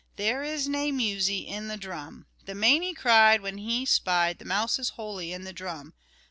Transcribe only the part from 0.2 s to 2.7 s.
is nae musie in the drum," The